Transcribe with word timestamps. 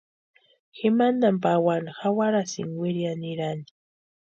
Ji 0.77 0.87
mantani 0.97 1.39
pawani 1.43 1.89
jawarasïnka 1.97 2.77
wiriani 2.81 3.17
nirani. 3.21 3.65